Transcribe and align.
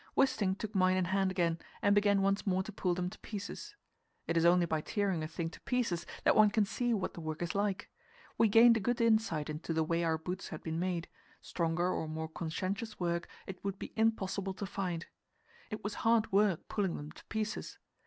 Wisting 0.17 0.55
took 0.57 0.73
mine 0.73 0.97
in 0.97 1.05
hand 1.05 1.29
again, 1.29 1.59
and 1.83 1.93
began 1.93 2.23
once 2.23 2.47
more 2.47 2.63
to 2.63 2.71
pull 2.71 2.95
them 2.95 3.07
to 3.11 3.19
pieces. 3.19 3.75
It 4.25 4.35
is 4.35 4.45
only 4.45 4.65
by 4.65 4.81
tearing 4.81 5.21
a 5.21 5.27
thing 5.27 5.51
to 5.51 5.61
pieces 5.61 6.07
that 6.23 6.35
one 6.35 6.49
can 6.49 6.65
see 6.65 6.91
what 6.91 7.13
the 7.13 7.21
work 7.21 7.43
is 7.43 7.53
like. 7.53 7.87
We 8.35 8.47
gained 8.47 8.75
a 8.77 8.79
good 8.79 8.99
insight 8.99 9.47
into 9.47 9.73
the 9.73 9.83
way 9.83 10.03
our 10.03 10.17
boots 10.17 10.47
had 10.47 10.63
been 10.63 10.79
made; 10.79 11.07
stronger 11.39 11.87
or 11.93 12.07
more 12.07 12.27
conscientious 12.29 12.99
work 12.99 13.27
it 13.45 13.63
would 13.63 13.77
be 13.77 13.93
impossible 13.95 14.55
to 14.55 14.65
find. 14.65 15.05
It 15.69 15.83
was 15.83 15.93
hard 16.01 16.31
work 16.31 16.67
pulling 16.67 16.95
them 16.97 17.11
to 17.11 17.23
pieces. 17.25 17.77